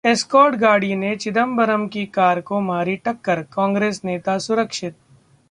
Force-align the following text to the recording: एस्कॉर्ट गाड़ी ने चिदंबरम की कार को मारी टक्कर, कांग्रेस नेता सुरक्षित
एस्कॉर्ट 0.03 0.55
गाड़ी 0.55 0.95
ने 0.95 1.15
चिदंबरम 1.15 1.87
की 1.87 2.05
कार 2.05 2.41
को 2.41 2.59
मारी 2.61 2.95
टक्कर, 2.95 3.41
कांग्रेस 3.53 4.01
नेता 4.05 4.37
सुरक्षित 4.37 4.95